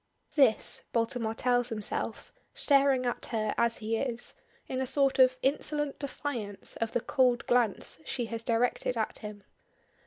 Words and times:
This, 0.33 0.85
Baltimore 0.93 1.35
tells 1.35 1.69
himself, 1.69 2.33
staring 2.55 3.05
at 3.05 3.27
her 3.27 3.53
as 3.55 3.77
he 3.77 3.97
is, 3.97 4.33
in 4.67 4.81
a 4.81 4.87
sort 4.87 5.19
of 5.19 5.37
insolent 5.43 5.99
defiance 5.99 6.75
of 6.77 6.93
the 6.93 7.01
cold 7.01 7.45
glance 7.45 7.99
she 8.03 8.25
has 8.25 8.41
directed 8.41 8.97
at 8.97 9.19
him. 9.19 9.43